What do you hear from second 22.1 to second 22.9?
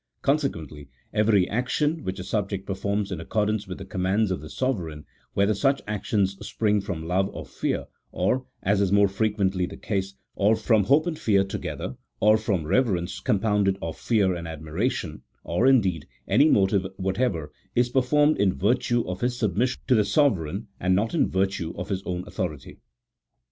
authority.